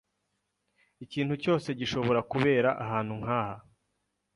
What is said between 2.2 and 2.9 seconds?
kubera